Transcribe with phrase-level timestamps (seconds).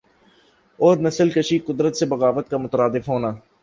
[0.79, 3.31] اور نسل کشی قدرت سے بغاوت کا مترادف ہونا